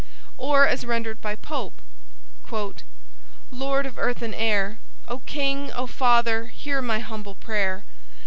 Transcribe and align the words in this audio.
Or, 0.39 0.67
as 0.67 0.83
rendered 0.83 1.21
by 1.21 1.35
Pope,"... 1.35 1.75
Lord 3.61 3.85
of 3.85 3.99
earth 3.99 4.23
and 4.23 4.33
air! 4.33 4.79
O 5.07 5.19
king! 5.19 5.71
O 5.73 5.85
father! 5.85 6.47
hear 6.47 6.81
my 6.81 6.97
humble 6.97 7.35
prayer! 7.35 7.83